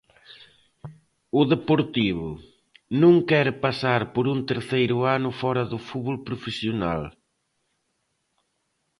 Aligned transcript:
O 1.39 1.41
Deportivo 1.53 2.29
non 3.01 3.15
quere 3.29 3.51
pasar 3.65 4.01
por 4.13 4.25
un 4.33 4.39
terceiro 4.49 4.97
ano 5.15 5.29
fóra 5.41 5.63
do 5.71 5.79
fútbol 5.87 6.17
profesional. 6.27 7.01